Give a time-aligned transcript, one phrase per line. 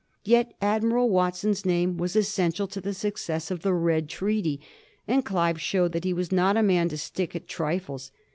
[0.25, 4.59] Yet Admiral Wat son's name was essential to the success of the Red Treaty,
[5.07, 8.09] and Clive showed that he was not a man to stick at tri fles.